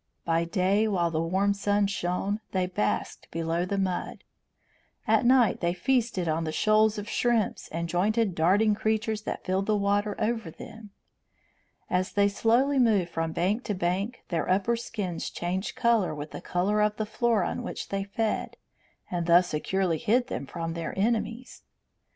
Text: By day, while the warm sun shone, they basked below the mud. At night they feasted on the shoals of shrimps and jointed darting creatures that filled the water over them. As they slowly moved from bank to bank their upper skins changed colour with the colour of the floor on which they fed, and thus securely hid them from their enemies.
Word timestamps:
By 0.25 0.45
day, 0.45 0.87
while 0.87 1.11
the 1.11 1.21
warm 1.21 1.53
sun 1.53 1.85
shone, 1.85 2.39
they 2.53 2.65
basked 2.65 3.29
below 3.29 3.65
the 3.65 3.77
mud. 3.77 4.23
At 5.05 5.25
night 5.27 5.59
they 5.59 5.75
feasted 5.75 6.27
on 6.27 6.43
the 6.43 6.51
shoals 6.51 6.97
of 6.97 7.07
shrimps 7.07 7.67
and 7.67 7.87
jointed 7.87 8.33
darting 8.33 8.73
creatures 8.73 9.21
that 9.25 9.43
filled 9.43 9.67
the 9.67 9.77
water 9.77 10.15
over 10.17 10.49
them. 10.49 10.89
As 11.87 12.13
they 12.13 12.27
slowly 12.29 12.79
moved 12.79 13.11
from 13.11 13.31
bank 13.31 13.63
to 13.65 13.75
bank 13.75 14.23
their 14.29 14.49
upper 14.49 14.75
skins 14.75 15.29
changed 15.29 15.75
colour 15.75 16.15
with 16.15 16.31
the 16.31 16.41
colour 16.41 16.81
of 16.81 16.95
the 16.97 17.05
floor 17.05 17.43
on 17.43 17.61
which 17.61 17.89
they 17.89 18.03
fed, 18.03 18.57
and 19.11 19.27
thus 19.27 19.49
securely 19.49 19.99
hid 19.99 20.29
them 20.29 20.47
from 20.47 20.73
their 20.73 20.97
enemies. 20.97 21.61